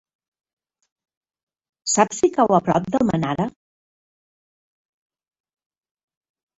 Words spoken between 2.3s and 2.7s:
cau a